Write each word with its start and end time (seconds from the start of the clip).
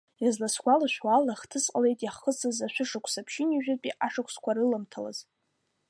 Изласгәалашәо 0.25 1.07
ала 1.17 1.33
ахҭыс 1.35 1.65
ҟалеит 1.73 1.99
иаҳхысыз 2.03 2.57
ашәышықәса 2.65 3.25
ԥшьынҩажәатәи 3.25 3.97
ашықәсқәа 4.05 4.51
рыламҭалаз. 4.55 5.17